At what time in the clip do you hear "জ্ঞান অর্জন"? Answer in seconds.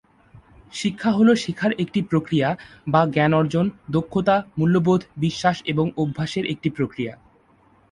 3.05-3.65